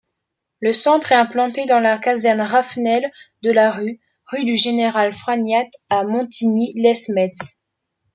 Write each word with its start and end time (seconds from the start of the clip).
Le 0.61 0.73
centre 0.73 1.11
est 1.11 1.15
implanté 1.15 1.67
dans 1.67 1.79
la 1.79 1.99
caserne 1.99 2.41
Raffenel-Delarue, 2.41 3.99
rue 4.31 4.43
du 4.45 4.57
Général 4.57 5.13
Franiatte 5.13 5.71
à 5.91 6.05
Montigny-lès-Metz. 6.05 7.61